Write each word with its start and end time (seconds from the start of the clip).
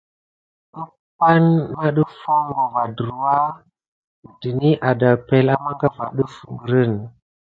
Umpay 0.79 1.37
ne 1.45 1.59
mā 1.75 2.05
foŋko 2.19 2.63
va 2.73 2.83
ɗurwa 2.95 3.35
ada 4.89 5.07
epəŋle 5.17 5.51
amagava 5.57 6.05
def 6.17 6.33
perine. 6.59 7.01